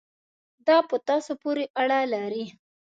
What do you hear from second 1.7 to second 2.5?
اړه لري.